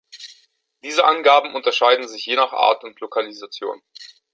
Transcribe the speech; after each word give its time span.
Diese 0.81 1.05
Angaben 1.05 1.53
unterscheiden 1.53 2.07
sich 2.07 2.25
je 2.25 2.35
nach 2.35 2.53
Art 2.53 2.83
und 2.83 2.99
Lokalisation. 3.01 3.83